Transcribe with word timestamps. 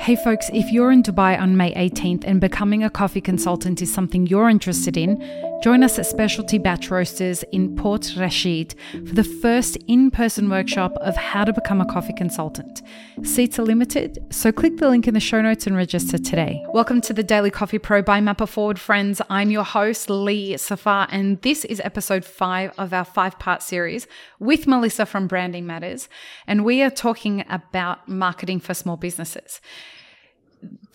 Hey 0.00 0.16
folks, 0.16 0.48
if 0.54 0.72
you're 0.72 0.90
in 0.90 1.02
Dubai 1.02 1.38
on 1.38 1.58
May 1.58 1.74
18th 1.74 2.24
and 2.26 2.40
becoming 2.40 2.82
a 2.82 2.88
coffee 2.88 3.20
consultant 3.20 3.82
is 3.82 3.92
something 3.92 4.26
you're 4.26 4.48
interested 4.48 4.96
in, 4.96 5.20
join 5.60 5.82
us 5.82 5.98
at 5.98 6.06
Specialty 6.06 6.56
Batch 6.56 6.90
Roasters 6.90 7.42
in 7.52 7.76
Port 7.76 8.14
Rashid 8.16 8.74
for 8.92 9.14
the 9.14 9.24
first 9.24 9.76
in 9.86 10.10
person 10.10 10.48
workshop 10.48 10.94
of 11.02 11.16
how 11.16 11.44
to 11.44 11.52
become 11.52 11.82
a 11.82 11.84
coffee 11.84 12.14
consultant. 12.14 12.80
Seats 13.22 13.58
are 13.58 13.64
limited, 13.64 14.24
so 14.30 14.52
click 14.52 14.78
the 14.78 14.88
link 14.88 15.06
in 15.06 15.12
the 15.12 15.20
show 15.20 15.42
notes 15.42 15.66
and 15.66 15.76
register 15.76 16.16
today. 16.16 16.64
Welcome 16.72 17.02
to 17.02 17.12
the 17.12 17.22
Daily 17.22 17.50
Coffee 17.50 17.78
Pro 17.78 18.00
by 18.00 18.22
Map 18.22 18.40
It 18.40 18.46
Forward, 18.46 18.78
friends. 18.78 19.20
I'm 19.28 19.50
your 19.50 19.64
host, 19.64 20.08
Lee 20.08 20.56
Safar, 20.56 21.08
and 21.10 21.42
this 21.42 21.66
is 21.66 21.78
episode 21.84 22.24
five 22.24 22.72
of 22.78 22.94
our 22.94 23.04
five 23.04 23.38
part 23.38 23.62
series 23.62 24.06
with 24.38 24.64
Melisa 24.64 25.06
from 25.06 25.26
Branding 25.26 25.66
Matters. 25.66 26.08
And 26.46 26.64
we 26.64 26.80
are 26.80 26.90
talking 26.90 27.44
about 27.50 28.08
marketing 28.08 28.60
for 28.60 28.72
small 28.72 28.96
businesses 28.96 29.60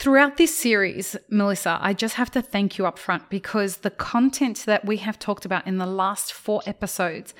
throughout 0.05 0.37
this 0.37 0.55
series, 0.55 1.15
Melisa, 1.31 1.79
I 1.81 1.93
just 1.93 2.13
have 2.13 2.29
to 2.29 2.41
thank 2.43 2.77
you 2.77 2.85
up 2.85 2.99
front 2.99 3.27
because 3.27 3.77
the 3.77 3.89
content 3.89 4.63
that 4.67 4.85
we 4.85 4.97
have 4.97 5.17
talked 5.17 5.45
about 5.45 5.65
in 5.65 5.79
the 5.79 5.87
last 5.87 6.31
four 6.31 6.61
episodes 6.67 7.33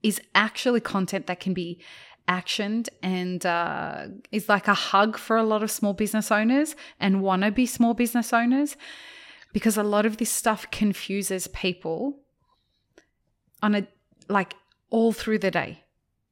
is 0.00 0.20
actually 0.32 0.78
content 0.78 1.26
that 1.26 1.40
can 1.40 1.54
be 1.54 1.82
actioned 2.28 2.88
and 3.02 3.44
uh, 3.44 4.06
is 4.30 4.48
like 4.48 4.68
a 4.68 4.74
hug 4.74 5.18
for 5.18 5.36
a 5.36 5.42
lot 5.42 5.64
of 5.64 5.72
small 5.72 5.92
business 5.92 6.30
owners 6.30 6.76
and 7.00 7.16
wannabe 7.16 7.68
small 7.68 7.94
business 7.94 8.32
owners 8.32 8.76
because 9.52 9.76
a 9.76 9.82
lot 9.82 10.06
of 10.06 10.18
this 10.18 10.30
stuff 10.30 10.70
confuses 10.70 11.48
people 11.48 12.20
on 13.60 13.74
a 13.74 13.88
like 14.28 14.54
all 14.90 15.10
through 15.12 15.40
the 15.40 15.50
day 15.50 15.82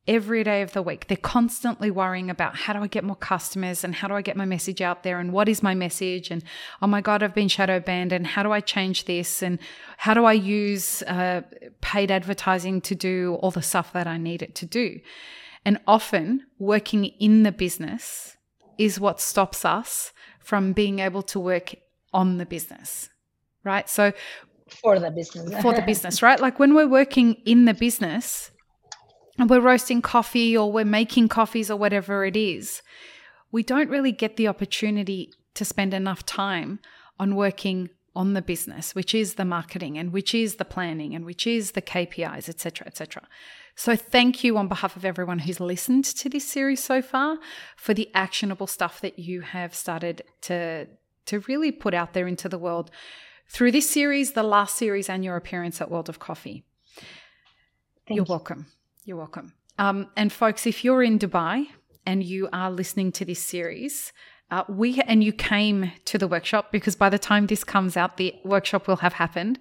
every 0.09 0.43
day 0.43 0.63
of 0.63 0.73
the 0.73 0.83
week. 0.83 1.07
They're 1.07 1.17
constantly 1.17 1.91
worrying 1.91 2.29
about 2.29 2.57
how 2.57 2.73
do 2.73 2.81
I 2.81 2.89
get 2.89 3.05
more 3.05 3.17
customers 3.17 3.85
and 3.85 3.95
how 3.95 4.09
do 4.09 4.15
I 4.15 4.23
get 4.23 4.37
my 4.37 4.45
message 4.45 4.81
out 4.81 5.05
there 5.05 5.21
and 5.21 5.33
what 5.33 5.49
is 5.49 5.63
my 5.63 5.75
message 5.75 6.31
and 6.31 6.43
oh 6.81 6.89
my 6.89 7.01
God, 7.01 7.23
I've 7.23 7.35
been 7.35 7.49
shadow 7.49 7.79
banned 7.79 8.13
and 8.13 8.27
how 8.27 8.43
do 8.43 8.51
I 8.51 8.61
change 8.61 9.05
this 9.05 9.43
and 9.43 9.59
how 9.99 10.15
do 10.15 10.25
I 10.25 10.33
use 10.33 11.03
uh, 11.03 11.43
paid 11.81 12.11
advertising 12.11 12.81
to 12.83 12.95
do 12.95 13.39
all 13.41 13.53
the 13.53 13.63
stuff 13.63 13.93
that 13.93 14.09
I 14.09 14.17
need 14.17 14.43
it 14.43 14.55
to 14.57 14.67
do. 14.67 15.01
And 15.65 15.79
often 15.87 16.47
working 16.59 17.05
in 17.05 17.45
the 17.45 17.53
business 17.53 18.37
is 18.79 18.99
what 18.99 19.21
stops 19.21 19.65
us 19.65 20.13
from 20.41 20.73
being 20.73 20.99
able 20.99 21.23
to 21.23 21.39
work 21.39 21.77
on 22.13 22.39
the 22.39 22.47
business, 22.47 23.09
right? 23.63 23.89
So 23.89 24.13
for 24.69 24.99
the 24.99 25.11
business. 25.13 25.63
for 25.63 25.73
the 25.73 25.83
business, 25.87 26.23
right? 26.23 26.41
Like 26.41 26.59
when 26.59 26.75
we're 26.75 26.89
working 26.89 27.35
in 27.45 27.67
the 27.67 27.75
business, 27.75 28.51
and 29.39 29.49
we're 29.49 29.61
roasting 29.61 30.03
coffee 30.03 30.57
or 30.57 30.71
we're 30.71 30.85
making 30.85 31.29
coffees 31.29 31.71
or 31.71 31.77
whatever 31.77 32.25
it 32.25 32.37
is, 32.37 32.83
we 33.51 33.63
don't 33.63 33.91
really 33.91 34.13
get 34.13 34.37
the 34.37 34.49
opportunity 34.49 35.33
to 35.55 35.65
spend 35.65 35.95
enough 35.95 36.25
time 36.25 36.79
on 37.19 37.37
working 37.37 37.91
on 38.15 38.35
the 38.35 38.43
business, 38.43 38.95
which 38.95 39.15
is 39.15 39.35
the 39.35 39.45
marketing 39.45 39.97
and 39.97 40.13
which 40.13 40.35
is 40.35 40.57
the 40.57 40.65
planning 40.65 41.15
and 41.15 41.25
which 41.25 41.47
is 41.47 41.73
the 41.73 41.83
KPIs, 41.83 42.49
etc., 42.49 42.87
etc. 42.87 43.23
So 43.75 43.97
thank 43.97 44.45
you 44.45 44.59
on 44.59 44.69
behalf 44.69 44.97
of 44.97 45.05
everyone 45.05 45.41
who's 45.41 45.61
listened 45.61 46.05
to 46.05 46.29
this 46.29 46.47
series 46.47 46.83
so 46.83 47.01
far 47.01 47.39
for 47.77 47.95
the 47.95 48.11
actionable 48.15 48.67
stuff 48.67 49.01
that 49.01 49.19
you 49.19 49.41
have 49.41 49.75
started 49.75 50.23
to 50.43 50.89
to 51.25 51.39
really 51.41 51.71
put 51.71 51.95
out 51.95 52.15
there 52.15 52.27
into 52.27 52.49
the 52.49 52.59
world 52.59 52.91
through 53.49 53.71
this 53.71 53.89
series, 53.89 54.33
the 54.33 54.43
last 54.43 54.77
series, 54.77 55.09
and 55.09 55.25
your 55.25 55.37
appearance 55.37 55.81
at 55.81 55.91
World 55.91 56.09
of 56.09 56.19
Coffee. 56.19 56.65
Thank 58.07 58.17
You're 58.17 58.25
you. 58.25 58.31
welcome. 58.31 58.67
You're 59.05 59.17
welcome. 59.17 59.53
Um, 59.79 60.09
and 60.17 60.33
folks, 60.33 60.65
if 60.65 60.85
you're 60.85 61.03
in 61.03 61.19
Dubai 61.19 61.67
and 62.07 62.23
you 62.23 62.49
are 62.53 62.71
listening 62.71 63.11
to 63.13 63.25
this 63.25 63.41
series, 63.41 64.13
uh, 64.53 64.63
we 64.69 65.01
and 65.01 65.25
you 65.25 65.33
came 65.33 65.91
to 66.05 66.19
the 66.19 66.29
workshop 66.29 66.71
because 66.71 66.95
by 66.95 67.09
the 67.09 67.19
time 67.19 67.47
this 67.47 67.65
comes 67.65 67.97
out, 67.97 68.17
the 68.17 68.35
workshop 68.45 68.87
will 68.87 68.99
have 68.99 69.15
happened. 69.15 69.59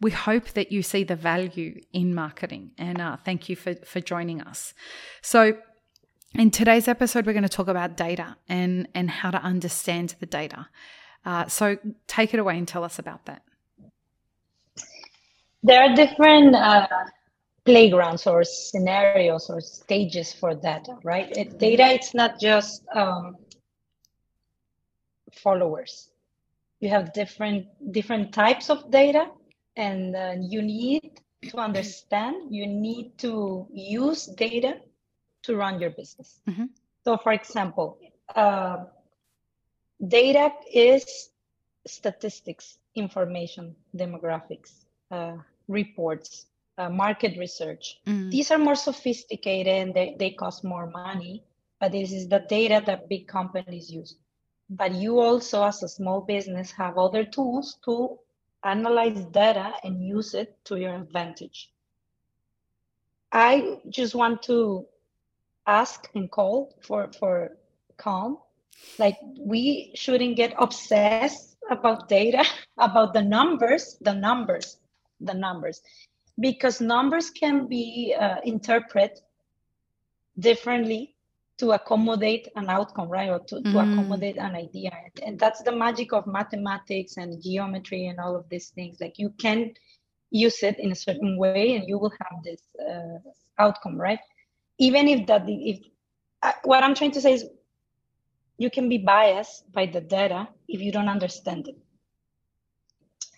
We 0.00 0.12
hope 0.12 0.50
that 0.50 0.70
you 0.70 0.82
see 0.82 1.02
the 1.02 1.16
value 1.16 1.80
in 1.92 2.14
marketing, 2.14 2.70
and 2.78 3.00
uh, 3.00 3.16
thank 3.24 3.48
you 3.48 3.56
for 3.56 3.74
for 3.74 4.00
joining 4.00 4.42
us. 4.42 4.74
So, 5.22 5.56
in 6.34 6.50
today's 6.52 6.86
episode, 6.86 7.26
we're 7.26 7.32
going 7.32 7.42
to 7.42 7.48
talk 7.48 7.68
about 7.68 7.96
data 7.96 8.36
and 8.48 8.86
and 8.94 9.10
how 9.10 9.32
to 9.32 9.42
understand 9.42 10.14
the 10.20 10.26
data. 10.26 10.68
Uh, 11.24 11.46
so, 11.48 11.78
take 12.06 12.32
it 12.32 12.38
away 12.38 12.58
and 12.58 12.68
tell 12.68 12.84
us 12.84 12.98
about 12.98 13.24
that. 13.24 13.42
There 15.64 15.82
are 15.82 15.94
different 15.96 16.54
uh, 16.54 16.86
playgrounds 17.68 18.26
or 18.26 18.44
scenarios 18.44 19.50
or 19.50 19.60
stages 19.60 20.32
for 20.32 20.54
data, 20.54 20.96
right? 21.04 21.28
It, 21.36 21.58
data, 21.58 21.86
it's 21.92 22.14
not 22.14 22.40
just 22.40 22.82
um, 22.94 23.36
followers. 25.34 26.10
You 26.80 26.88
have 26.88 27.12
different 27.12 27.66
different 27.92 28.32
types 28.32 28.70
of 28.70 28.90
data, 28.90 29.26
and 29.76 30.16
uh, 30.16 30.34
you 30.40 30.62
need 30.62 31.20
to 31.50 31.58
understand. 31.58 32.54
You 32.54 32.66
need 32.66 33.18
to 33.18 33.66
use 33.70 34.24
data 34.26 34.80
to 35.42 35.56
run 35.56 35.78
your 35.78 35.90
business. 35.90 36.40
Mm-hmm. 36.48 36.66
So, 37.04 37.18
for 37.18 37.32
example, 37.32 37.98
uh, 38.34 38.84
data 40.06 40.52
is 40.72 41.04
statistics, 41.86 42.78
information, 42.94 43.76
demographics, 43.94 44.86
uh, 45.10 45.36
reports, 45.68 46.46
uh, 46.78 46.88
market 46.88 47.36
research. 47.36 47.98
Mm. 48.06 48.30
These 48.30 48.50
are 48.50 48.58
more 48.58 48.76
sophisticated 48.76 49.74
and 49.74 49.94
they, 49.94 50.16
they 50.18 50.30
cost 50.30 50.64
more 50.64 50.86
money, 50.86 51.42
but 51.80 51.92
this 51.92 52.12
is 52.12 52.28
the 52.28 52.44
data 52.48 52.82
that 52.86 53.08
big 53.08 53.26
companies 53.26 53.90
use. 53.90 54.14
But 54.70 54.94
you 54.94 55.18
also, 55.18 55.64
as 55.64 55.82
a 55.82 55.88
small 55.88 56.20
business, 56.20 56.70
have 56.72 56.96
other 56.96 57.24
tools 57.24 57.78
to 57.84 58.18
analyze 58.64 59.24
data 59.26 59.72
and 59.82 60.06
use 60.06 60.34
it 60.34 60.56
to 60.64 60.76
your 60.76 60.94
advantage. 60.94 61.70
I 63.32 63.78
just 63.88 64.14
want 64.14 64.42
to 64.44 64.86
ask 65.66 66.08
and 66.14 66.30
call 66.30 66.74
for, 66.82 67.10
for 67.18 67.56
calm. 67.96 68.38
Like, 68.98 69.18
we 69.38 69.92
shouldn't 69.94 70.36
get 70.36 70.54
obsessed 70.58 71.56
about 71.70 72.08
data, 72.08 72.44
about 72.78 73.14
the 73.14 73.22
numbers, 73.22 73.98
the 74.00 74.14
numbers, 74.14 74.76
the 75.20 75.34
numbers 75.34 75.82
because 76.40 76.80
numbers 76.80 77.30
can 77.30 77.66
be 77.66 78.14
uh, 78.18 78.36
interpreted 78.44 79.18
differently 80.38 81.14
to 81.58 81.72
accommodate 81.72 82.48
an 82.54 82.68
outcome, 82.68 83.08
right? 83.08 83.28
Or 83.28 83.40
to, 83.40 83.56
mm. 83.56 83.72
to 83.72 83.78
accommodate 83.78 84.38
an 84.38 84.54
idea. 84.54 84.92
And 85.22 85.38
that's 85.38 85.62
the 85.62 85.72
magic 85.72 86.12
of 86.12 86.26
mathematics 86.26 87.16
and 87.16 87.42
geometry 87.42 88.06
and 88.06 88.20
all 88.20 88.36
of 88.36 88.48
these 88.48 88.68
things. 88.68 88.98
Like 89.00 89.18
you 89.18 89.30
can 89.38 89.72
use 90.30 90.62
it 90.62 90.78
in 90.78 90.92
a 90.92 90.94
certain 90.94 91.36
way 91.36 91.74
and 91.74 91.88
you 91.88 91.98
will 91.98 92.12
have 92.12 92.42
this 92.44 92.62
uh, 92.80 93.18
outcome, 93.58 94.00
right? 94.00 94.20
Even 94.78 95.08
if 95.08 95.26
that, 95.26 95.44
if 95.48 95.80
uh, 96.42 96.52
what 96.62 96.84
I'm 96.84 96.94
trying 96.94 97.10
to 97.12 97.20
say 97.20 97.34
is 97.34 97.46
you 98.58 98.70
can 98.70 98.88
be 98.88 98.98
biased 98.98 99.70
by 99.72 99.86
the 99.86 100.00
data 100.00 100.48
if 100.68 100.80
you 100.80 100.92
don't 100.92 101.08
understand 101.08 101.66
it. 101.66 101.76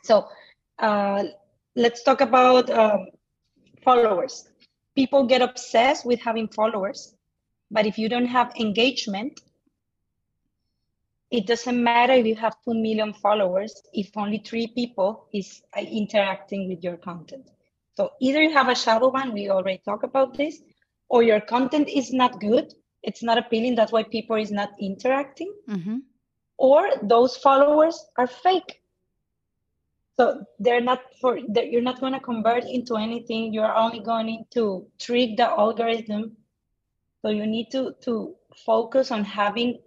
So 0.03 0.29
uh, 0.79 1.25
let's 1.81 2.03
talk 2.03 2.21
about 2.21 2.69
um, 2.71 3.07
followers. 3.83 4.49
People 4.95 5.25
get 5.27 5.41
obsessed 5.41 6.05
with 6.05 6.21
having 6.21 6.49
followers, 6.49 7.15
but 7.71 7.87
if 7.87 7.97
you 7.97 8.09
don't 8.09 8.27
have 8.27 8.53
engagement, 8.61 9.41
it 11.31 11.47
doesn't 11.47 11.83
matter 11.83 12.13
if 12.13 12.27
you 12.27 12.35
have 12.35 12.55
2 12.65 12.75
million 12.75 13.15
followers 13.15 13.83
if 13.95 14.11
only 14.17 14.39
three 14.39 14.67
people 14.67 15.29
is 15.33 15.63
uh, 15.77 15.81
interacting 15.81 16.69
with 16.69 16.83
your 16.83 16.97
content. 16.97 17.49
So 17.97 18.11
either 18.21 18.43
you 18.43 18.53
have 18.53 18.69
a 18.69 18.75
shadow 18.75 19.11
ban, 19.11 19.33
we 19.33 19.49
already 19.49 19.81
talked 19.85 20.05
about 20.05 20.37
this, 20.37 20.61
or 21.09 21.23
your 21.23 21.41
content 21.41 21.89
is 21.89 22.13
not 22.13 22.41
good, 22.41 22.75
it's 23.03 23.23
not 23.23 23.39
appealing, 23.39 23.75
that's 23.77 23.93
why 23.93 24.03
people 24.03 24.37
is 24.37 24.51
not 24.51 24.71
interacting, 24.81 25.53
mm-hmm. 25.69 25.99
or 26.59 26.91
those 27.03 27.37
followers 27.37 28.05
are 28.19 28.27
fake 28.27 28.80
so 30.21 30.45
they're 30.59 30.83
not 30.83 31.01
for 31.19 31.39
you're 31.39 31.81
not 31.81 31.99
going 31.99 32.13
to 32.13 32.21
convert 32.21 32.65
into 32.65 32.97
anything. 32.97 33.55
You're 33.55 33.75
only 33.75 34.01
going 34.01 34.45
to 34.51 34.87
trick 34.99 35.39
the 35.39 35.49
algorithm. 35.49 36.37
So 37.23 37.31
you 37.31 37.47
need 37.47 37.71
to 37.71 37.95
to 38.03 38.35
focus 38.67 39.11
on 39.11 39.25
having 39.25 39.79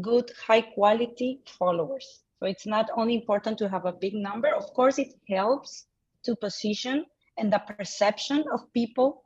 good 0.00 0.32
high 0.44 0.62
quality 0.62 1.38
followers. 1.46 2.24
So 2.40 2.46
it's 2.46 2.66
not 2.66 2.90
only 2.96 3.14
important 3.14 3.58
to 3.58 3.68
have 3.68 3.84
a 3.84 3.92
big 3.92 4.14
number. 4.14 4.48
Of 4.48 4.74
course 4.74 4.98
it 4.98 5.14
helps 5.28 5.86
to 6.24 6.34
position 6.34 7.06
and 7.38 7.52
the 7.52 7.60
perception 7.60 8.42
of 8.52 8.72
people 8.72 9.22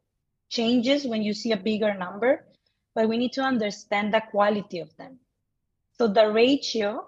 changes 0.50 1.06
when 1.06 1.22
you 1.22 1.32
see 1.32 1.52
a 1.52 1.56
bigger 1.56 1.94
number 1.94 2.44
but 2.94 3.08
we 3.08 3.16
need 3.16 3.32
to 3.32 3.40
understand 3.40 4.12
the 4.12 4.20
quality 4.30 4.80
of 4.80 4.94
them. 4.98 5.20
So 5.96 6.06
the 6.06 6.30
ratio 6.30 7.06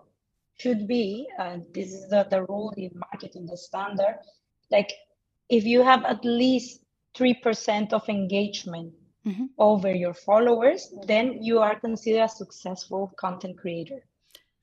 should 0.58 0.86
be, 0.86 1.26
and 1.38 1.64
this 1.72 1.92
is 1.92 2.08
the, 2.08 2.26
the 2.30 2.44
rule 2.44 2.72
in 2.76 2.90
marketing, 2.94 3.46
the 3.46 3.56
standard, 3.56 4.18
like 4.70 4.92
if 5.48 5.64
you 5.64 5.82
have 5.82 6.04
at 6.04 6.24
least 6.24 6.80
3% 7.16 7.92
of 7.92 8.08
engagement 8.08 8.92
mm-hmm. 9.26 9.46
over 9.58 9.92
your 9.92 10.14
followers, 10.14 10.94
then 11.06 11.42
you 11.42 11.58
are 11.58 11.78
considered 11.78 12.24
a 12.24 12.28
successful 12.28 13.12
content 13.18 13.58
creator. 13.58 14.02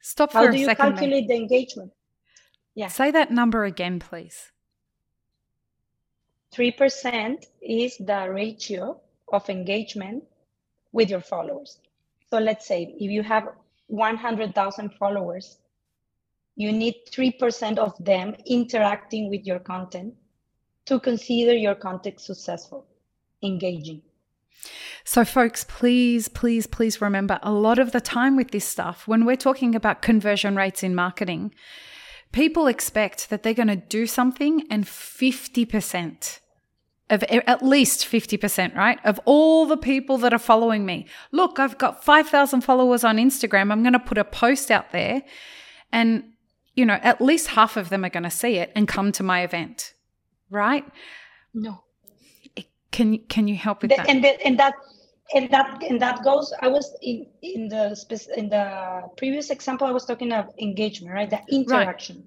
Stop 0.01 0.33
How 0.33 0.45
for 0.45 0.51
do 0.51 0.57
a 0.57 0.59
you 0.59 0.65
second. 0.65 0.93
calculate 0.93 1.27
the 1.27 1.35
engagement? 1.35 1.91
Yeah. 2.75 2.87
Say 2.87 3.11
that 3.11 3.31
number 3.31 3.65
again, 3.65 3.99
please. 3.99 4.51
3% 6.53 7.45
is 7.61 7.97
the 7.97 8.27
ratio 8.31 8.99
of 9.31 9.49
engagement 9.49 10.23
with 10.91 11.09
your 11.09 11.21
followers. 11.21 11.79
So 12.29 12.39
let's 12.39 12.65
say 12.67 12.95
if 12.99 13.11
you 13.11 13.21
have 13.23 13.49
100,000 13.87 14.93
followers, 14.93 15.57
you 16.59 16.73
need 16.73 16.95
3% 17.09 17.77
of 17.77 17.93
them 18.03 18.35
interacting 18.45 19.29
with 19.29 19.45
your 19.45 19.59
content 19.59 20.13
to 20.85 20.99
consider 20.99 21.53
your 21.53 21.73
content 21.73 22.19
successful, 22.19 22.85
engaging. 23.41 24.01
So, 25.05 25.23
folks, 25.23 25.63
please, 25.63 26.27
please, 26.27 26.67
please 26.67 26.99
remember 26.99 27.39
a 27.41 27.53
lot 27.53 27.79
of 27.79 27.93
the 27.93 28.01
time 28.01 28.35
with 28.35 28.51
this 28.51 28.65
stuff, 28.65 29.07
when 29.07 29.23
we're 29.23 29.37
talking 29.37 29.73
about 29.73 30.01
conversion 30.01 30.57
rates 30.57 30.83
in 30.83 30.93
marketing, 30.93 31.55
people 32.33 32.67
expect 32.67 33.29
that 33.29 33.41
they're 33.41 33.53
going 33.53 33.69
to 33.69 33.77
do 33.77 34.05
something 34.05 34.67
and 34.69 34.83
50% 34.83 36.39
of 37.09 37.23
at 37.23 37.63
least 37.63 38.01
50%, 38.01 38.75
right? 38.75 38.99
Of 39.05 39.17
all 39.23 39.65
the 39.65 39.77
people 39.77 40.17
that 40.17 40.33
are 40.33 40.37
following 40.37 40.85
me. 40.85 41.07
Look, 41.31 41.57
I've 41.57 41.77
got 41.77 42.03
5,000 42.03 42.61
followers 42.61 43.05
on 43.05 43.15
Instagram. 43.15 43.71
I'm 43.71 43.81
going 43.81 43.93
to 43.93 43.99
put 43.99 44.17
a 44.17 44.25
post 44.25 44.69
out 44.69 44.91
there 44.91 45.23
and, 45.91 46.33
you 46.79 46.85
know, 46.85 46.99
at 47.11 47.19
least 47.19 47.45
half 47.59 47.75
of 47.75 47.89
them 47.89 48.05
are 48.05 48.09
going 48.17 48.23
to 48.23 48.37
see 48.43 48.53
it 48.63 48.71
and 48.75 48.87
come 48.87 49.11
to 49.19 49.23
my 49.23 49.39
event, 49.49 49.93
right? 50.49 50.85
No. 51.53 51.83
Can 52.91 53.19
can 53.33 53.47
you 53.47 53.55
help 53.55 53.81
with 53.81 53.91
The- 53.91 53.97
that? 53.97 54.09
and 54.09 54.23
that 54.23 54.37
and 54.47 54.57
that 54.59 54.73
and 55.35 55.45
that 55.51 55.67
and 55.89 56.01
that 56.01 56.23
goes 56.23 56.51
i 56.65 56.67
was 56.67 56.85
in 57.03 57.17
in 57.43 57.61
the 57.73 57.83
in 58.35 58.49
the 58.49 58.65
previous 59.15 59.47
example 59.55 59.85
i 59.85 59.91
was 59.97 60.05
talking 60.09 60.31
of 60.31 60.45
engagement 60.67 61.13
right 61.13 61.29
the 61.29 61.41
interaction 61.59 62.17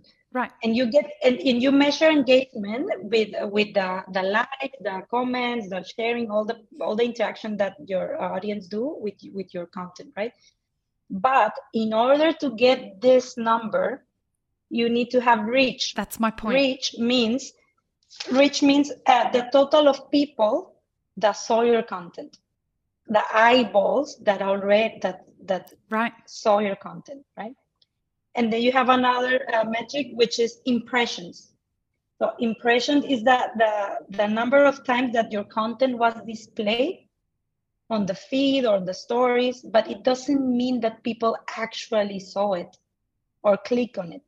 Right. 0.41 0.53
and 0.65 0.75
you 0.79 0.85
get 0.97 1.07
and, 1.27 1.37
and 1.49 1.57
you 1.65 1.73
measure 1.73 2.11
engagement 2.21 2.87
with 3.13 3.31
with 3.57 3.71
the 3.79 3.91
the 4.17 4.23
like 4.39 4.75
the 4.89 4.97
comments 5.11 5.69
the 5.73 5.81
sharing 5.95 6.31
all 6.31 6.45
the 6.51 6.57
all 6.81 6.95
the 7.01 7.07
interaction 7.11 7.57
that 7.63 7.75
your 7.93 8.07
audience 8.23 8.65
do 8.77 8.85
with 9.05 9.19
with 9.37 9.49
your 9.57 9.67
content 9.79 10.11
right 10.17 10.33
but 11.11 11.53
in 11.75 11.93
order 11.93 12.33
to 12.43 12.49
get 12.67 12.79
this 13.01 13.37
number 13.37 13.87
you 14.73 14.89
need 14.89 15.11
to 15.11 15.21
have 15.21 15.45
reach 15.45 15.95
That's 15.95 16.19
my 16.19 16.31
point. 16.31 16.55
reach 16.55 16.95
means 16.99 17.53
reach 18.33 18.63
means 18.63 18.91
uh, 19.07 19.31
the 19.31 19.49
total 19.53 19.87
of 19.87 20.11
people 20.11 20.75
that 21.19 21.33
saw 21.33 21.61
your 21.61 21.83
content. 21.83 22.39
The 23.07 23.23
eyeballs 23.35 24.19
that 24.23 24.41
already 24.41 24.99
that 25.03 25.27
that 25.45 25.73
Right. 25.91 26.15
saw 26.27 26.59
your 26.61 26.77
content 26.77 27.23
right? 27.37 27.55
And 28.35 28.51
then 28.51 28.63
you 28.63 28.73
have 28.73 28.89
another 28.89 29.47
uh, 29.53 29.65
metric 29.65 30.07
which 30.15 30.41
is 30.41 30.61
impressions. 30.65 31.53
So 32.19 32.31
impressions 32.39 33.05
is 33.05 33.23
that 33.25 33.51
the 33.59 33.73
the 34.17 34.27
number 34.27 34.65
of 34.65 34.85
times 34.85 35.13
that 35.13 35.31
your 35.31 35.45
content 35.45 35.99
was 35.99 36.15
displayed 36.27 37.09
on 37.91 38.07
the 38.07 38.15
feed 38.15 38.65
or 38.65 38.81
the 38.81 38.95
stories 38.95 39.61
but 39.75 39.91
it 39.91 40.03
doesn't 40.03 40.43
mean 40.57 40.81
that 40.81 41.03
people 41.03 41.37
actually 41.59 42.21
saw 42.21 42.55
it 42.55 42.73
or 43.43 43.59
click 43.59 43.99
on 43.99 44.13
it 44.13 44.23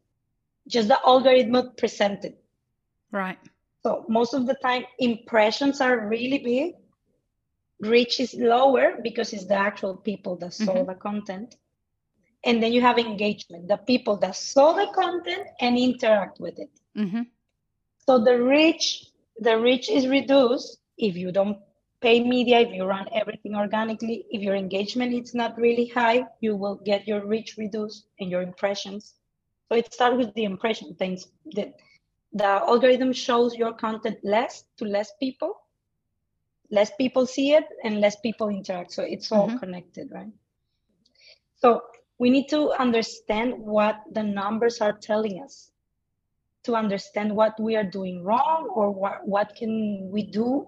just 0.69 0.88
the 0.88 0.99
algorithm 1.06 1.72
presented 1.76 2.34
Right. 3.12 3.38
so 3.84 4.05
most 4.08 4.34
of 4.34 4.46
the 4.46 4.55
time, 4.55 4.84
impressions 4.99 5.81
are 5.81 6.08
really 6.08 6.38
big. 6.38 6.75
Reach 7.81 8.20
is 8.20 8.34
lower 8.34 8.99
because 9.02 9.32
it's 9.32 9.46
the 9.46 9.55
actual 9.55 9.96
people 9.96 10.37
that 10.37 10.52
saw 10.55 10.84
Mhm. 10.84 10.87
the 10.87 10.94
content. 10.94 11.56
And 12.44 12.62
then 12.62 12.72
you 12.72 12.81
have 12.82 12.99
engagement, 12.99 13.69
the 13.69 13.76
people 13.76 14.16
that 14.19 14.34
saw 14.37 14.72
the 14.72 14.87
content 14.94 15.49
and 15.61 15.76
interact 15.78 16.40
with 16.40 16.58
it. 16.58 16.70
hmm 16.96 17.22
So 18.06 18.19
the 18.22 18.40
reach, 18.43 19.06
the 19.38 19.58
reach 19.58 19.88
is 19.90 20.06
reduced 20.08 20.78
if 20.99 21.17
you 21.17 21.32
don't 21.32 21.58
pay 22.00 22.20
media, 22.22 22.60
if 22.60 22.72
you 22.72 22.84
run 22.84 23.08
everything 23.12 23.55
organically, 23.55 24.26
if 24.31 24.43
your 24.43 24.55
engagement 24.55 25.12
is 25.14 25.34
not 25.34 25.56
really 25.58 25.87
high, 25.87 26.25
you 26.40 26.56
will 26.56 26.76
get 26.76 27.06
your 27.06 27.25
reach 27.26 27.56
reduced 27.56 28.06
and 28.20 28.31
your 28.31 28.43
impressions. 28.43 29.14
So 29.69 29.76
it 29.76 29.93
starts 29.93 30.16
with 30.16 30.34
the 30.34 30.44
impression 30.44 30.94
things 30.94 31.28
that 31.55 31.75
the 32.32 32.44
algorithm 32.44 33.12
shows 33.12 33.55
your 33.55 33.72
content 33.72 34.19
less 34.22 34.64
to 34.78 34.84
less 34.84 35.12
people. 35.20 35.55
Less 36.70 36.90
people 36.96 37.26
see 37.26 37.52
it 37.52 37.64
and 37.84 38.00
less 38.00 38.16
people 38.16 38.49
interact. 38.49 38.93
So 38.93 39.02
it's 39.02 39.31
all 39.32 39.49
Mhm. 39.49 39.58
connected, 39.58 40.11
right? 40.12 40.32
So 41.56 41.82
we 42.19 42.31
need 42.31 42.49
to 42.49 42.72
understand 42.72 43.55
what 43.58 44.02
the 44.12 44.22
numbers 44.22 44.81
are 44.81 44.93
telling 44.93 45.43
us 45.43 45.70
to 46.64 46.75
understand 46.75 47.34
what 47.34 47.58
we 47.60 47.76
are 47.76 47.84
doing 47.84 48.22
wrong 48.25 48.69
or 48.75 48.90
what, 48.90 49.26
what 49.26 49.55
can 49.55 50.10
we 50.10 50.22
do 50.22 50.67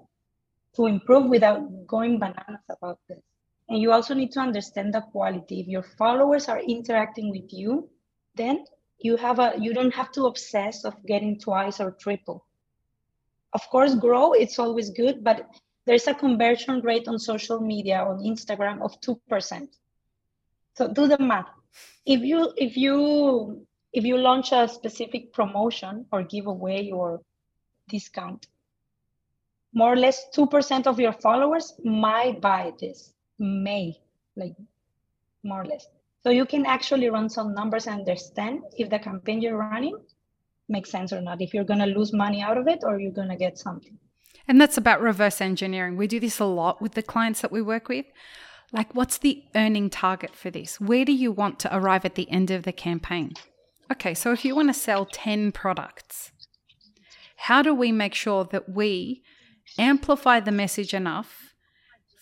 to 0.74 0.86
improve 0.86 1.28
without 1.30 1.86
going 1.86 2.18
bananas 2.18 2.64
about 2.68 2.98
this. 3.08 3.22
And 3.68 3.80
you 3.80 3.92
also 3.92 4.14
need 4.14 4.32
to 4.32 4.40
understand 4.40 4.94
the 4.94 5.00
quality. 5.00 5.60
If 5.60 5.66
your 5.68 5.82
followers 5.82 6.48
are 6.48 6.60
interacting 6.60 7.30
with 7.30 7.52
you, 7.52 7.88
then 8.34 8.64
you 8.98 9.16
have 9.16 9.38
a 9.38 9.54
you 9.58 9.74
don't 9.74 9.94
have 9.94 10.10
to 10.12 10.26
obsess 10.26 10.84
of 10.84 10.94
getting 11.06 11.38
twice 11.38 11.80
or 11.80 11.92
triple. 11.92 12.44
Of 13.52 13.68
course, 13.70 13.94
grow 13.94 14.32
it's 14.32 14.58
always 14.58 14.90
good, 14.90 15.22
but 15.22 15.48
there's 15.86 16.06
a 16.06 16.14
conversion 16.14 16.80
rate 16.80 17.08
on 17.08 17.18
social 17.18 17.60
media 17.60 18.02
on 18.02 18.18
Instagram 18.18 18.82
of 18.82 19.00
2%. 19.00 19.68
So 20.74 20.88
do 20.88 21.06
the 21.06 21.18
math. 21.18 21.48
If 22.04 22.20
you 22.20 22.52
if 22.56 22.76
you 22.76 23.66
if 23.92 24.04
you 24.04 24.18
launch 24.18 24.52
a 24.52 24.68
specific 24.68 25.32
promotion 25.32 26.06
or 26.12 26.22
giveaway 26.22 26.90
or 26.90 27.22
discount, 27.88 28.46
more 29.72 29.92
or 29.92 29.96
less 29.96 30.26
2% 30.34 30.86
of 30.86 31.00
your 31.00 31.12
followers 31.12 31.74
might 31.84 32.40
buy 32.40 32.72
this, 32.78 33.14
may, 33.38 33.98
like 34.34 34.54
more 35.42 35.62
or 35.62 35.66
less. 35.66 35.86
So 36.26 36.32
you 36.32 36.44
can 36.44 36.66
actually 36.66 37.08
run 37.08 37.28
some 37.28 37.54
numbers 37.54 37.86
and 37.86 38.00
understand 38.00 38.62
if 38.76 38.90
the 38.90 38.98
campaign 38.98 39.40
you're 39.40 39.56
running 39.56 39.96
makes 40.68 40.90
sense 40.90 41.12
or 41.12 41.20
not, 41.20 41.40
if 41.40 41.54
you're 41.54 41.62
going 41.62 41.78
to 41.78 41.86
lose 41.86 42.12
money 42.12 42.42
out 42.42 42.58
of 42.58 42.66
it 42.66 42.80
or 42.82 42.98
you're 42.98 43.12
going 43.12 43.28
to 43.28 43.36
get 43.36 43.56
something. 43.56 43.96
And 44.48 44.60
that's 44.60 44.76
about 44.76 45.00
reverse 45.00 45.40
engineering. 45.40 45.96
We 45.96 46.08
do 46.08 46.18
this 46.18 46.40
a 46.40 46.44
lot 46.44 46.82
with 46.82 46.94
the 46.94 47.02
clients 47.02 47.42
that 47.42 47.52
we 47.52 47.62
work 47.62 47.88
with. 47.88 48.06
Like, 48.72 48.92
what's 48.92 49.18
the 49.18 49.44
earning 49.54 49.88
target 49.88 50.34
for 50.34 50.50
this? 50.50 50.80
Where 50.80 51.04
do 51.04 51.12
you 51.12 51.30
want 51.30 51.60
to 51.60 51.76
arrive 51.76 52.04
at 52.04 52.16
the 52.16 52.28
end 52.28 52.50
of 52.50 52.64
the 52.64 52.72
campaign? 52.72 53.34
Okay, 53.92 54.12
so 54.12 54.32
if 54.32 54.44
you 54.44 54.56
want 54.56 54.66
to 54.66 54.74
sell 54.74 55.06
10 55.06 55.52
products, 55.52 56.32
how 57.36 57.62
do 57.62 57.72
we 57.72 57.92
make 57.92 58.14
sure 58.14 58.44
that 58.46 58.68
we 58.68 59.22
amplify 59.78 60.40
the 60.40 60.50
message 60.50 60.92
enough, 60.92 61.45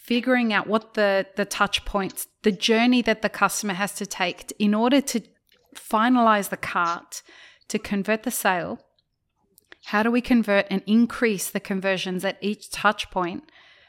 figuring 0.05 0.53
out 0.53 0.67
what 0.67 0.95
the, 0.95 1.27
the 1.37 1.47
touch 1.47 1.85
points, 1.87 2.27
the 2.43 2.53
journey 2.53 3.01
that 3.01 3.23
the 3.23 3.29
customer 3.31 3.73
has 3.73 3.95
to 3.95 4.05
take 4.05 4.53
in 4.59 4.75
order 4.75 5.01
to 5.01 5.21
finalize 5.75 6.51
the 6.51 6.59
cart, 6.59 7.23
to 7.69 7.79
convert 7.79 8.23
the 8.23 8.31
sale? 8.31 8.79
How 9.87 10.03
do 10.03 10.11
we 10.11 10.21
convert 10.21 10.67
and 10.71 10.83
increase 10.87 11.49
the 11.49 11.61
conversions 11.61 12.23
at 12.23 12.37
each 12.43 12.71
touch 12.71 13.11
point 13.11 13.45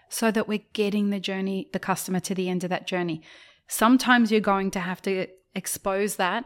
so 0.08 0.32
that 0.32 0.48
we're 0.48 0.64
getting 0.72 1.10
the 1.10 1.20
journey, 1.20 1.70
the 1.74 1.80
customer 1.80 2.22
to 2.22 2.34
the 2.34 2.50
end 2.50 2.64
of 2.64 2.70
that 2.70 2.88
journey? 2.88 3.22
Sometimes 3.68 4.32
you're 4.32 4.40
going 4.40 4.72
to 4.72 4.80
have 4.80 5.02
to 5.02 5.28
expose 5.54 6.16
that 6.16 6.46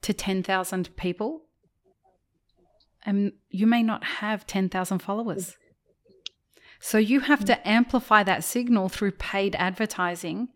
to 0.00 0.14
10,000 0.14 0.96
people, 0.96 1.42
and 3.04 3.32
you 3.50 3.66
may 3.66 3.82
not 3.82 4.04
have 4.04 4.46
10,000 4.46 5.00
followers. 5.00 5.56
So 6.82 6.98
you 6.98 7.20
have 7.20 7.44
to 7.44 7.66
amplify 7.66 8.24
that 8.24 8.42
signal 8.42 8.88
through 8.88 9.12
paid 9.12 9.54
advertising 9.54 10.48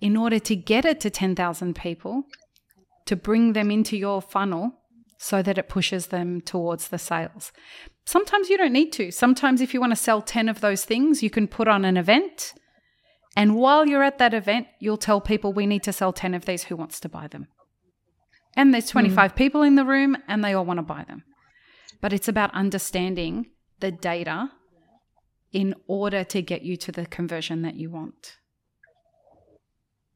in 0.00 0.16
order 0.16 0.38
to 0.38 0.54
get 0.54 0.84
it 0.84 1.00
to 1.00 1.10
10,000 1.10 1.74
people, 1.74 2.22
to 3.06 3.16
bring 3.16 3.52
them 3.52 3.72
into 3.72 3.96
your 3.96 4.22
funnel 4.22 4.74
so 5.18 5.42
that 5.42 5.58
it 5.58 5.68
pushes 5.68 6.06
them 6.06 6.40
towards 6.40 6.86
the 6.88 6.98
sales. 6.98 7.50
Sometimes 8.04 8.48
you 8.48 8.56
don't 8.56 8.72
need 8.72 8.92
to. 8.92 9.10
Sometimes, 9.10 9.60
if 9.60 9.74
you 9.74 9.80
want 9.80 9.90
to 9.90 9.96
sell 9.96 10.22
10 10.22 10.48
of 10.48 10.60
those 10.60 10.84
things, 10.84 11.20
you 11.20 11.30
can 11.30 11.48
put 11.48 11.66
on 11.66 11.84
an 11.84 11.96
event. 11.96 12.54
And 13.36 13.56
while 13.56 13.88
you're 13.88 14.04
at 14.04 14.18
that 14.18 14.34
event, 14.34 14.68
you'll 14.78 14.96
tell 14.96 15.20
people 15.20 15.52
we 15.52 15.66
need 15.66 15.82
to 15.82 15.92
sell 15.92 16.12
10 16.12 16.34
of 16.34 16.44
these 16.44 16.64
who 16.64 16.76
wants 16.76 17.00
to 17.00 17.08
buy 17.08 17.26
them. 17.26 17.48
And 18.54 18.72
there's 18.72 18.92
hmm. 18.92 19.00
25 19.00 19.34
people 19.34 19.62
in 19.62 19.74
the 19.74 19.84
room 19.84 20.16
and 20.28 20.44
they 20.44 20.54
all 20.54 20.64
want 20.64 20.78
to 20.78 20.82
buy 20.82 21.02
them. 21.08 21.24
But 22.00 22.12
it's 22.12 22.28
about 22.28 22.54
understanding 22.54 23.46
the 23.80 23.90
data 23.90 24.52
in 25.52 25.74
order 25.86 26.24
to 26.24 26.42
get 26.42 26.62
you 26.62 26.76
to 26.76 26.92
the 26.92 27.06
conversion 27.06 27.62
that 27.62 27.74
you 27.74 27.90
want. 27.90 28.36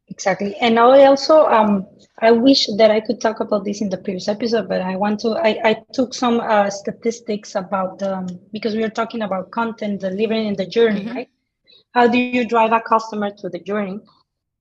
Exactly. 0.09 0.57
And 0.57 0.79
I 0.79 1.05
also, 1.05 1.47
um, 1.47 1.87
I 2.21 2.33
wish 2.33 2.67
that 2.79 2.91
I 2.91 3.01
could 3.01 3.21
talk 3.21 3.39
about 3.39 3.65
this 3.65 3.81
in 3.81 3.89
the 3.91 3.97
previous 3.97 4.27
episode, 4.27 4.69
but 4.69 4.81
I 4.81 4.97
want 4.97 5.21
to, 5.21 5.31
I, 5.37 5.61
I 5.65 5.85
took 5.93 6.15
some 6.15 6.41
uh, 6.41 6.69
statistics 6.69 7.55
about, 7.55 8.03
um, 8.03 8.27
because 8.53 8.75
we 8.75 8.83
were 8.83 8.89
talking 8.91 9.23
about 9.23 9.53
content, 9.53 10.01
delivering 10.01 10.47
in 10.47 10.57
the 10.57 10.67
journey, 10.67 11.05
Mhm. 11.05 11.15
right? 11.15 11.29
How 11.93 12.09
do 12.09 12.19
you 12.19 12.45
drive 12.45 12.73
a 12.73 12.81
customer 12.81 13.31
to 13.39 13.49
the 13.49 13.61
journey? 13.61 14.01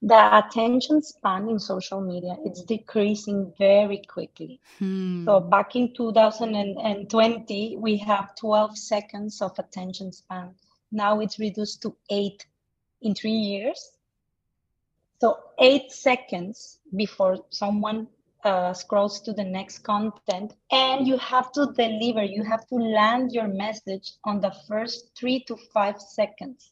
The 0.02 0.38
attention 0.38 1.02
span 1.02 1.50
in 1.50 1.60
social 1.60 2.00
media 2.00 2.38
it's 2.46 2.64
decreasing 2.64 3.54
very 3.58 4.02
quickly. 4.08 4.60
Hmm. 4.78 5.26
so 5.26 5.40
back 5.42 5.76
in 5.76 5.94
2020 5.94 7.78
we 7.78 7.98
have 7.98 8.36
12 8.36 8.78
seconds 8.78 9.42
of 9.42 9.58
attention 9.60 10.12
span. 10.14 10.56
Now 10.92 11.20
it's 11.20 11.38
reduced 11.38 11.82
to 11.82 11.96
eight 12.10 12.46
in 13.02 13.14
three 13.14 13.32
years. 13.32 13.92
So 15.20 15.38
eight 15.60 15.92
seconds 15.92 16.80
before 16.96 17.40
someone 17.50 18.08
uh, 18.46 18.74
scrolls 18.74 19.20
to 19.22 19.34
the 19.34 19.44
next 19.44 19.80
content 19.80 20.54
and 20.72 21.06
you 21.06 21.18
have 21.18 21.52
to 21.52 21.74
deliver 21.76 22.24
you 22.24 22.42
have 22.44 22.66
to 22.68 22.76
land 22.76 23.34
your 23.34 23.50
message 23.50 24.14
on 24.24 24.40
the 24.40 24.54
first 24.66 25.12
three 25.18 25.44
to 25.44 25.58
five 25.74 26.00
seconds. 26.00 26.72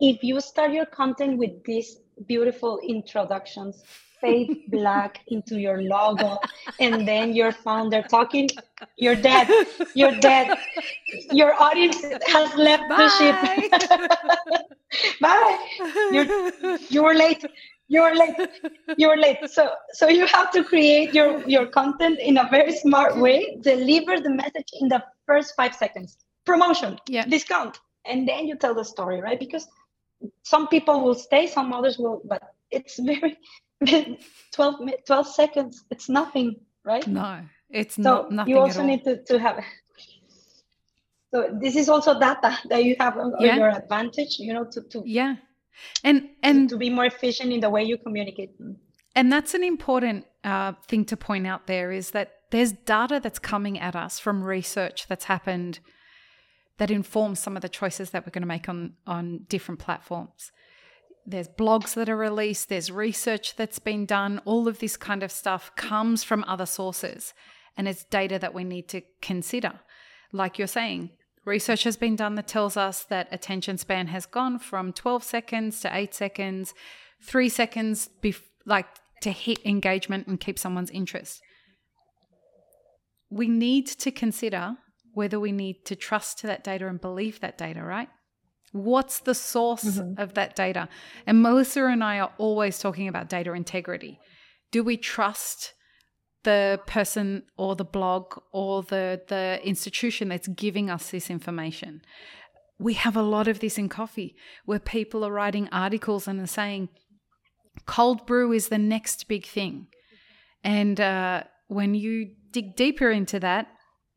If 0.00 0.22
you 0.22 0.38
start 0.40 0.72
your 0.72 0.86
content 0.86 1.38
with 1.38 1.64
these 1.64 1.96
beautiful 2.26 2.80
introductions. 2.86 3.82
Fade 4.20 4.64
black 4.68 5.20
into 5.28 5.58
your 5.58 5.80
logo 5.80 6.36
and 6.78 7.08
then 7.08 7.32
your 7.32 7.52
founder 7.52 8.02
talking 8.02 8.50
you're 8.96 9.16
dead. 9.16 9.48
You're 9.94 10.16
dead. 10.20 10.58
Your 11.30 11.54
audience 11.60 12.02
has 12.02 12.54
left 12.54 12.84
the 12.88 13.08
ship. 13.18 13.36
Bye. 15.20 15.58
You're 16.12 16.78
you 16.88 17.02
were 17.02 17.14
late. 17.14 17.44
You're 17.88 18.14
late. 18.14 18.36
You 18.96 19.08
were 19.08 19.16
late. 19.16 19.38
So 19.50 19.70
so 19.92 20.08
you 20.08 20.26
have 20.26 20.50
to 20.52 20.64
create 20.64 21.14
your 21.14 21.46
your 21.48 21.66
content 21.66 22.18
in 22.20 22.38
a 22.38 22.48
very 22.50 22.72
smart 22.72 23.16
way. 23.16 23.58
Deliver 23.60 24.20
the 24.20 24.30
message 24.30 24.70
in 24.80 24.88
the 24.88 25.02
first 25.26 25.54
five 25.56 25.74
seconds. 25.74 26.18
Promotion. 26.44 26.98
Yeah. 27.08 27.24
discount. 27.26 27.80
And 28.06 28.26
then 28.26 28.46
you 28.46 28.56
tell 28.56 28.74
the 28.74 28.84
story 28.84 29.20
right? 29.20 29.38
Because 29.38 29.66
some 30.42 30.68
people 30.68 31.00
will 31.02 31.14
stay 31.14 31.46
some 31.46 31.72
others 31.72 31.98
will 31.98 32.20
but 32.24 32.42
it's 32.70 32.98
very 32.98 33.36
12 34.52 34.80
mi- 34.80 34.96
12 35.06 35.26
seconds 35.26 35.84
it's 35.90 36.08
nothing 36.08 36.56
right 36.84 37.06
no, 37.06 37.40
it's 37.70 37.94
so 37.96 38.02
not 38.02 38.32
nothing 38.32 38.50
you 38.50 38.58
also 38.60 38.82
need 38.82 39.02
to, 39.04 39.22
to 39.24 39.38
have 39.38 39.62
so 41.32 41.56
this 41.60 41.76
is 41.76 41.88
also 41.88 42.18
data 42.18 42.58
that 42.68 42.84
you 42.84 42.96
have 42.98 43.16
on 43.16 43.32
Yeah. 43.38 43.56
your 43.56 43.68
advantage 43.70 44.38
you 44.38 44.52
know 44.52 44.64
to 44.64 44.82
to, 44.82 45.02
yeah. 45.06 45.36
And 46.04 46.28
and 46.42 46.68
to 46.68 46.76
be 46.76 46.90
more 46.90 47.06
efficient 47.06 47.52
in 47.52 47.60
the 47.60 47.70
way 47.70 47.82
you 47.84 47.96
communicate 47.96 48.50
And 49.14 49.32
that's 49.32 49.54
an 49.54 49.64
important 49.64 50.26
uh, 50.44 50.72
thing 50.88 51.04
to 51.06 51.16
point 51.16 51.46
out 51.46 51.66
there 51.66 51.90
is 51.90 52.10
that 52.10 52.28
there's 52.50 52.72
data 52.72 53.18
that's 53.22 53.38
coming 53.38 53.78
at 53.78 53.96
us 53.96 54.18
from 54.18 54.44
research 54.44 55.06
that's 55.08 55.24
happened 55.24 55.80
that 56.80 56.90
informs 56.90 57.38
some 57.38 57.56
of 57.56 57.62
the 57.62 57.68
choices 57.68 58.08
that 58.08 58.24
we're 58.24 58.30
going 58.30 58.40
to 58.40 58.48
make 58.48 58.66
on, 58.66 58.94
on 59.06 59.44
different 59.50 59.78
platforms. 59.78 60.50
There's 61.26 61.46
blogs 61.46 61.92
that 61.92 62.08
are 62.08 62.16
released, 62.16 62.70
there's 62.70 62.90
research 62.90 63.54
that's 63.54 63.78
been 63.78 64.06
done. 64.06 64.40
All 64.46 64.66
of 64.66 64.78
this 64.78 64.96
kind 64.96 65.22
of 65.22 65.30
stuff 65.30 65.70
comes 65.76 66.24
from 66.24 66.42
other 66.44 66.64
sources, 66.64 67.34
and 67.76 67.86
it's 67.86 68.04
data 68.04 68.38
that 68.38 68.54
we 68.54 68.64
need 68.64 68.88
to 68.88 69.02
consider. 69.20 69.80
Like 70.32 70.58
you're 70.58 70.66
saying, 70.66 71.10
research 71.44 71.84
has 71.84 71.98
been 71.98 72.16
done 72.16 72.36
that 72.36 72.48
tells 72.48 72.78
us 72.78 73.04
that 73.04 73.28
attention 73.30 73.76
span 73.76 74.06
has 74.06 74.24
gone 74.24 74.58
from 74.58 74.94
12 74.94 75.22
seconds 75.22 75.80
to 75.80 75.94
8 75.94 76.14
seconds, 76.14 76.72
3 77.22 77.50
seconds 77.50 78.08
bef- 78.22 78.40
like 78.64 78.86
to 79.20 79.32
hit 79.32 79.58
engagement 79.66 80.28
and 80.28 80.40
keep 80.40 80.58
someone's 80.58 80.90
interest. 80.90 81.42
We 83.28 83.48
need 83.48 83.86
to 83.86 84.10
consider 84.10 84.78
whether 85.14 85.40
we 85.40 85.52
need 85.52 85.84
to 85.86 85.96
trust 85.96 86.38
to 86.38 86.46
that 86.46 86.64
data 86.64 86.86
and 86.86 87.00
believe 87.00 87.40
that 87.40 87.58
data, 87.58 87.82
right? 87.82 88.08
What's 88.72 89.20
the 89.20 89.34
source 89.34 90.00
of 90.16 90.34
that 90.34 90.54
data? 90.54 90.88
And 91.26 91.44
Melisa 91.44 91.92
and 91.92 92.04
I 92.04 92.20
are 92.20 92.32
always 92.38 92.78
talking 92.78 93.08
about 93.08 93.28
data 93.28 93.52
integrity. 93.52 94.20
Do 94.70 94.84
we 94.84 94.96
trust 94.96 95.74
the 96.44 96.80
person 96.86 97.42
or 97.56 97.74
the 97.74 97.84
blog 97.84 98.38
or 98.52 98.82
the 98.82 99.20
the 99.26 99.60
institution 99.64 100.28
that's 100.28 100.46
giving 100.48 100.88
us 100.88 101.10
this 101.10 101.30
information? 101.30 102.02
We 102.78 102.94
have 102.94 103.16
a 103.16 103.22
lot 103.22 103.48
of 103.48 103.58
this 103.58 103.76
in 103.76 103.88
coffee 103.88 104.36
where 104.64 104.78
people 104.78 105.24
are 105.24 105.32
writing 105.32 105.68
articles 105.72 106.28
and 106.28 106.40
are 106.40 106.46
saying 106.46 106.88
cold 107.86 108.24
brew 108.24 108.52
is 108.52 108.68
the 108.68 108.78
next 108.78 109.26
big 109.26 109.46
thing. 109.46 109.88
And 110.62 111.00
uh, 111.00 111.42
when 111.66 111.94
you 111.94 112.30
dig 112.52 112.76
deeper 112.76 113.10
into 113.10 113.40
that 113.40 113.68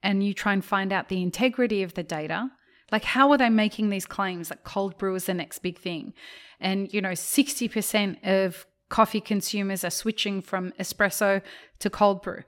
and 0.03 0.23
you 0.23 0.33
try 0.33 0.53
and 0.53 0.63
find 0.63 0.93
out 0.93 1.09
the 1.09 1.23
integrity 1.23 1.81
of 1.81 1.95
the 1.95 2.03
data, 2.03 2.51
like 2.91 3.05
how 3.05 3.31
are 3.31 3.37
they 3.37 3.49
making 3.49 3.89
these 3.89 4.05
claims 4.05 4.49
that 4.49 4.63
cold 4.63 4.97
brew 4.97 5.15
is 5.15 5.25
the 5.25 5.33
next 5.33 5.59
big 5.59 5.79
thing? 5.79 6.13
And, 6.59 6.93
you 6.93 7.01
know, 7.01 7.11
60% 7.11 8.17
of 8.23 8.67
coffee 8.89 9.21
consumers 9.21 9.83
are 9.83 9.89
switching 9.89 10.41
from 10.41 10.71
espresso 10.73 11.41
to 11.79 11.89
cold 11.89 12.21
brew. 12.21 12.43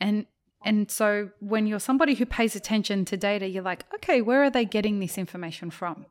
And 0.00 0.26
and 0.64 0.90
so 0.90 1.30
when 1.38 1.66
you're 1.66 1.78
somebody 1.78 2.14
who 2.14 2.26
pays 2.26 2.56
attention 2.56 3.04
to 3.06 3.16
data, 3.16 3.48
you're 3.48 3.62
like, 3.62 3.84
okay, 3.94 4.20
where 4.20 4.42
are 4.42 4.50
they 4.50 4.64
getting 4.64 4.98
this 4.98 5.16
information 5.16 5.70
from? 5.70 6.06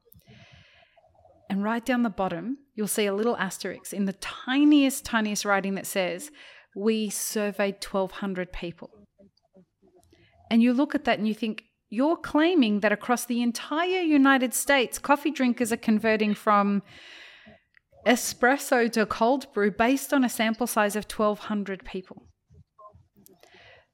And 1.49 1.63
right 1.63 1.85
down 1.85 2.03
the 2.03 2.09
bottom, 2.09 2.57
you'll 2.73 2.87
see 2.87 3.05
a 3.05 3.13
little 3.13 3.37
asterisk 3.37 3.93
in 3.93 4.05
the 4.05 4.13
tiniest, 4.13 5.05
tiniest 5.05 5.45
writing 5.45 5.75
that 5.75 5.85
says, 5.85 6.31
We 6.75 7.09
surveyed 7.09 7.83
1,200 7.83 8.51
people. 8.51 9.06
And 10.49 10.61
you 10.61 10.73
look 10.73 10.95
at 10.95 11.05
that 11.05 11.19
and 11.19 11.27
you 11.27 11.33
think, 11.33 11.63
You're 11.89 12.17
claiming 12.17 12.81
that 12.81 12.91
across 12.91 13.25
the 13.25 13.41
entire 13.41 14.01
United 14.01 14.53
States, 14.53 14.99
coffee 14.99 15.31
drinkers 15.31 15.71
are 15.71 15.77
converting 15.77 16.33
from 16.33 16.83
espresso 18.05 18.91
to 18.91 19.05
cold 19.05 19.51
brew 19.53 19.71
based 19.71 20.13
on 20.13 20.23
a 20.23 20.29
sample 20.29 20.67
size 20.67 20.95
of 20.95 21.05
1,200 21.05 21.83
people. 21.85 22.23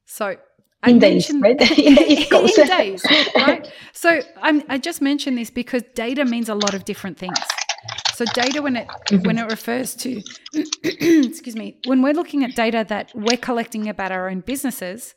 So, 0.06 0.38
I 0.84 0.90
in 0.90 1.00
days 1.00 1.32
mentioned- 1.32 1.42
right 1.44 1.62
in 1.80 1.96
the 1.96 2.12
East 2.12 2.30
Coast. 2.32 2.58
in 2.58 2.68
days, 2.68 3.06
right? 3.36 3.72
So 3.94 4.22
I'm, 4.42 4.64
I 4.70 4.78
just 4.78 5.02
mentioned 5.02 5.38
this 5.38 5.50
because 5.50 5.82
data 5.96 6.26
means 6.26 6.50
a 6.50 6.56
lot 6.56 6.74
of 6.74 6.84
different 6.86 7.18
things. 7.18 7.38
So 8.16 8.26
data, 8.26 8.62
when 8.62 8.76
it 8.76 8.88
mm-hmm. 8.88 9.26
when 9.26 9.38
it 9.40 9.50
refers 9.50 9.96
to, 9.96 10.22
excuse 10.84 11.56
me, 11.56 11.80
when 11.86 12.02
we're 12.02 12.14
looking 12.14 12.44
at 12.44 12.56
data 12.56 12.86
that 12.90 13.12
we're 13.16 13.38
collecting 13.38 13.90
about 13.90 14.12
our 14.12 14.30
own 14.30 14.42
businesses, 14.42 15.16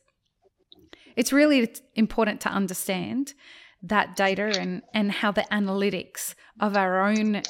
it's 1.17 1.33
really 1.33 1.69
important 1.95 2.41
to 2.43 2.49
understand 2.49 3.35
that 3.83 4.17
data 4.17 4.59
and 4.59 4.83
and 4.95 5.13
how 5.13 5.31
the 5.31 5.47
analytics 5.53 6.35
of 6.61 6.77
our 6.77 7.03
own 7.03 7.43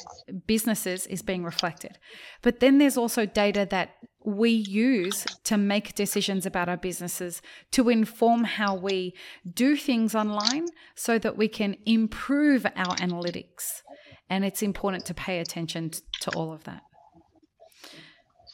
businesses 0.47 1.07
is 1.07 1.23
being 1.23 1.45
reflected. 1.45 1.99
But 2.43 2.61
then 2.61 2.79
there's 2.79 2.97
also 2.97 3.27
data 3.27 3.67
that 3.71 3.97
we 4.25 4.51
use 4.51 5.25
to 5.45 5.57
make 5.57 5.95
decisions 5.95 6.45
about 6.45 6.69
our 6.69 6.77
businesses 6.77 7.41
to 7.71 7.89
inform 7.89 8.43
how 8.43 8.75
we 8.75 9.15
do 9.55 9.77
things 9.77 10.17
online 10.17 10.67
so 10.97 11.17
that 11.19 11.37
we 11.37 11.47
can 11.47 11.77
improve 11.87 12.67
our 12.67 12.97
analytics. 12.97 13.83
And 14.29 14.45
it's 14.45 14.63
important 14.63 15.05
to 15.07 15.15
pay 15.15 15.39
attention 15.39 15.93
to 16.21 16.31
all 16.33 16.53
of 16.53 16.65
that. 16.65 16.83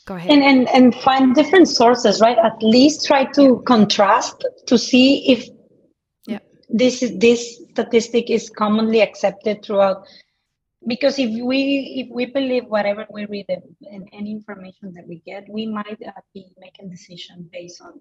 Go 0.05 0.17
ahead. 0.17 0.31
and, 0.31 0.43
and 0.43 0.69
and 0.71 0.95
find 0.97 1.35
different 1.35 1.69
sources 1.69 2.21
right 2.21 2.39
at 2.39 2.61
least 2.61 3.07
try 3.07 3.25
to 3.39 3.63
contrast 3.67 4.45
to 4.67 4.77
see 4.77 5.31
if 5.31 5.49
Yeah. 6.27 6.41
this 6.69 7.03
is 7.03 7.19
this 7.19 7.41
statistic 7.71 8.29
is 8.29 8.51
commonly 8.51 9.01
accepted 9.01 9.65
throughout 9.65 10.05
because 10.87 11.19
if 11.19 11.31
we 11.31 12.03
if 12.03 12.09
we 12.11 12.27
believe 12.27 12.67
whatever 12.67 13.07
we 13.11 13.27
read 13.27 13.47
and, 13.49 14.09
any 14.13 14.33
information 14.33 14.93
that 14.95 15.07
we 15.07 15.23
get 15.25 15.49
we 15.49 15.67
might 15.67 16.01
uh, 16.03 16.21
be 16.35 16.47
making 16.59 16.91
decision 16.91 17.49
based 17.53 17.81
on 17.81 18.01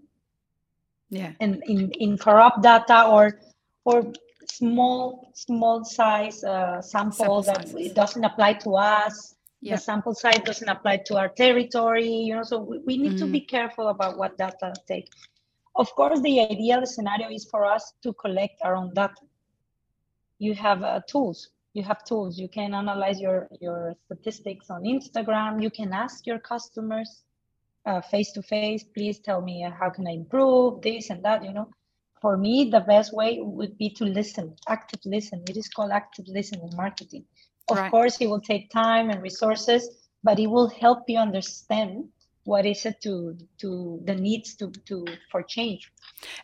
yeah. 1.09 1.33
and 1.39 1.61
in, 1.67 1.91
in 1.91 2.17
corrupt 2.17 2.63
data 2.63 3.05
or 3.05 3.39
or 3.85 4.11
small 4.49 5.31
small 5.35 5.85
size 5.85 6.43
uh, 6.43 6.81
sample, 6.81 7.13
Sample 7.13 7.41
that 7.43 7.67
sizes. 7.67 7.85
it 7.91 7.93
doesn't 7.93 8.23
apply 8.25 8.53
to 8.53 8.75
us 8.75 9.35
Yeah. 9.61 9.77
the 9.77 9.77
sample 9.77 10.13
size 10.15 10.41
doesn't 10.45 10.69
apply 10.69 10.97
to 11.07 11.17
our 11.17 11.29
territory 11.29 12.09
you 12.27 12.35
know 12.35 12.43
so 12.43 12.59
we, 12.59 12.79
we 12.87 12.97
need 12.97 13.17
to 13.17 13.27
Mm. 13.27 13.35
be 13.37 13.41
careful 13.41 13.87
about 13.89 14.17
what 14.17 14.37
data 14.37 14.73
take. 14.87 15.09
Of 15.75 15.93
course 15.95 16.21
the 16.21 16.41
ideal 16.41 16.79
scenario 16.79 17.23
is 17.25 17.41
for 17.45 17.59
us 17.59 17.85
to 17.97 18.07
collect 18.07 18.55
our 18.59 18.71
own 18.71 18.89
data. 18.93 19.21
You 20.39 20.53
have 20.55 20.83
uh, 20.83 21.01
tools. 21.07 21.49
You 21.73 21.83
have 21.83 22.03
tools. 22.05 22.37
You 22.39 22.49
can 22.49 22.73
analyze 22.73 23.19
your 23.21 23.47
your 23.61 23.95
statistics 24.05 24.69
on 24.69 24.83
instagram. 24.83 25.61
You 25.61 25.71
can 25.71 25.91
ask 25.93 26.25
your 26.27 26.39
customers 26.39 27.23
uh, 27.85 28.01
face 28.01 28.31
to 28.33 28.43
face 28.43 28.77
please 28.95 29.13
tell 29.19 29.35
me 29.41 29.55
uh, 29.63 29.65
how 29.79 29.83
can 29.89 30.01
i 30.01 30.07
improve 30.11 30.81
this 30.81 31.09
and 31.09 31.21
that 31.23 31.43
you 31.43 31.51
know. 31.53 31.67
For 32.21 32.37
me 32.37 32.69
the 32.71 32.81
best 32.81 33.13
way 33.13 33.39
would 33.41 33.77
be 33.77 33.89
to 33.99 34.05
listen 34.05 34.55
active 34.67 35.01
listen. 35.05 35.43
It 35.49 35.57
is 35.57 35.69
called 35.69 35.91
active 35.91 36.25
listening 36.27 36.71
marketing 36.75 37.25
of 37.71 37.77
Right. 37.77 37.91
course 37.91 38.17
it 38.21 38.27
will 38.27 38.41
take 38.41 38.69
time 38.71 39.09
and 39.11 39.21
resources 39.21 39.89
but 40.23 40.39
it 40.39 40.47
will 40.47 40.69
help 40.69 40.99
you 41.09 41.19
understand 41.19 42.05
what 42.45 42.65
is 42.65 42.85
it 42.85 43.01
to 43.01 43.37
to 43.59 44.01
the 44.05 44.15
needs 44.15 44.55
to 44.55 44.71
to 44.87 45.05
for 45.31 45.43
change 45.43 45.91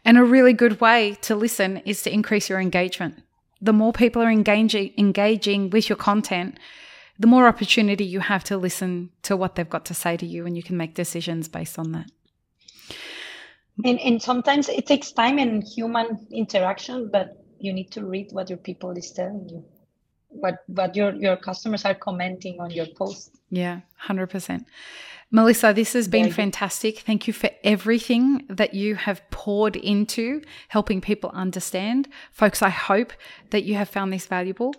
And 0.05 0.17
a 0.17 0.24
really 0.24 0.53
good 0.53 0.81
way 0.81 1.17
to 1.24 1.36
listen 1.36 1.77
is 1.86 2.03
to 2.03 2.13
increase 2.13 2.50
your 2.50 2.60
engagement. 2.60 3.24
The 3.62 3.74
more 3.74 3.93
people 3.93 4.22
are 4.22 4.31
engaging 4.31 4.93
engaging 4.98 5.69
with 5.72 5.89
your 5.89 5.98
content, 5.98 6.60
the 7.19 7.27
more 7.27 7.48
opportunity 7.48 8.05
you 8.05 8.22
have 8.22 8.43
to 8.46 8.57
listen 8.57 9.12
to 9.24 9.38
what 9.38 9.55
they've 9.55 9.69
got 9.69 9.86
to 9.86 9.93
say 9.93 10.17
to 10.17 10.25
you 10.25 10.46
and 10.46 10.55
you 10.57 10.63
can 10.63 10.77
make 10.77 10.93
decisions 10.96 11.48
based 11.48 11.79
on 11.79 11.91
that. 11.93 12.12
And, 13.86 14.00
and 14.00 14.22
sometimes 14.22 14.69
it 14.69 14.86
takes 14.88 15.12
time 15.12 15.39
and 15.39 15.63
human 15.63 16.27
interaction, 16.31 17.10
but 17.12 17.43
you 17.60 17.74
need 17.74 17.91
to 17.91 18.05
read 18.05 18.29
what 18.31 18.50
your 18.50 18.57
people 18.60 18.91
is 18.91 19.12
telling 19.12 19.50
you 19.50 19.65
what 20.39 20.63
what 20.67 20.96
your 20.96 21.13
your 21.15 21.38
customers 21.38 21.86
are 21.86 21.96
commenting 21.96 22.60
on 22.60 22.72
your 22.72 22.88
post. 22.88 23.36
Yeah 23.50 23.82
100% 24.08 24.65
melisa 25.34 25.75
this 25.75 25.94
has 25.94 26.08
been 26.08 26.32
fantastic. 26.32 27.00
Thank 27.00 27.27
you 27.27 27.34
for 27.34 27.50
everything 27.63 28.46
that 28.50 28.74
you 28.74 28.96
have 28.96 29.22
poured 29.29 29.75
into 29.75 30.41
helping 30.70 31.01
people 31.01 31.29
understand. 31.32 32.08
Folks 32.32 32.62
i 32.62 32.70
hope 32.70 33.12
that 33.50 33.63
you 33.63 33.75
have 33.75 33.89
found 33.89 34.13
this 34.13 34.25
valuable. 34.25 34.74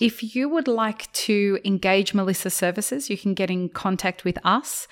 If 0.00 0.34
you 0.34 0.48
would 0.48 0.68
like 0.68 1.12
to 1.12 1.58
engage 1.64 2.12
melisa's 2.12 2.54
services 2.54 3.10
you 3.10 3.18
can 3.18 3.34
get 3.34 3.50
in 3.50 3.68
contact 3.68 4.24
with 4.24 4.38
us 4.44 4.88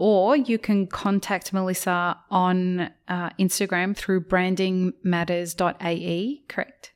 or 0.00 0.34
you 0.34 0.58
can 0.58 0.86
contact 0.86 1.52
Melisa 1.52 2.16
on 2.30 2.90
uh, 3.06 3.28
Instagram 3.38 3.94
through 3.94 4.22
brandingmatters.ae, 4.22 6.40
correct? 6.48 6.89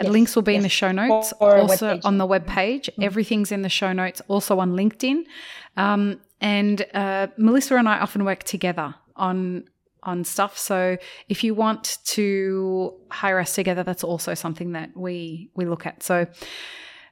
Yes, 0.00 0.12
links 0.12 0.36
will 0.36 0.42
be 0.42 0.52
yes. 0.52 0.58
in 0.58 0.62
the 0.62 0.68
show 0.68 0.92
notes, 0.92 1.32
or, 1.40 1.56
or 1.56 1.58
also 1.58 2.00
on 2.04 2.18
the 2.18 2.26
web 2.26 2.46
page. 2.46 2.88
Mm-hmm. 2.92 3.02
Everything's 3.02 3.52
in 3.52 3.62
the 3.62 3.68
show 3.68 3.92
notes, 3.92 4.22
also 4.28 4.58
on 4.60 4.72
LinkedIn. 4.72 5.24
Um, 5.76 6.20
and 6.40 6.86
uh, 6.94 7.28
Melisa 7.38 7.78
and 7.78 7.88
I 7.88 7.98
often 7.98 8.24
work 8.24 8.44
together 8.44 8.94
on 9.16 9.64
on 10.04 10.24
stuff. 10.24 10.56
So 10.56 10.96
if 11.28 11.42
you 11.42 11.54
want 11.54 11.98
to 12.04 12.94
hire 13.10 13.38
us 13.38 13.54
together, 13.54 13.82
that's 13.82 14.04
also 14.04 14.34
something 14.34 14.72
that 14.72 14.96
we 14.96 15.50
we 15.54 15.64
look 15.64 15.86
at. 15.86 16.02
So, 16.02 16.26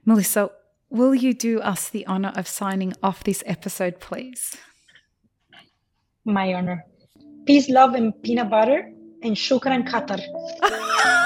Melisa, 0.07 0.51
will 0.91 1.15
you 1.15 1.35
do 1.35 1.61
us 1.61 1.89
the 1.89 2.07
honor 2.07 2.33
of 2.37 2.47
signing 2.47 2.95
off 3.03 3.25
this 3.25 3.43
episode, 3.47 4.01
please? 4.01 4.57
My 6.25 6.55
honor. 6.55 6.85
Peace, 7.47 7.69
love, 7.69 7.95
and 7.95 8.21
peanut 8.23 8.51
butter, 8.51 8.91
and 9.23 9.37
shukran 9.37 9.89
Qatar. 9.89 10.21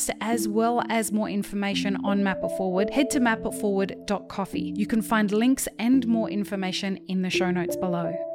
podcast 0.01 0.15
as 0.21 0.47
well 0.47 0.83
as 0.89 1.11
more 1.11 1.29
information 1.29 1.97
on 2.03 2.23
Map 2.23 2.39
It 2.43 2.51
Forward, 2.57 2.89
head 2.91 3.09
to 3.11 3.19
mapitforward.coffee. 3.19 4.73
You 4.75 4.85
can 4.85 5.01
find 5.01 5.31
links 5.31 5.67
and 5.79 6.07
more 6.07 6.29
information 6.29 6.97
in 7.07 7.21
the 7.21 7.29
show 7.29 7.51
notes 7.51 7.75
below. 7.75 8.30